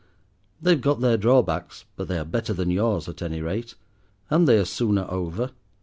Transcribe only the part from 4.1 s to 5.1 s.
and they are sooner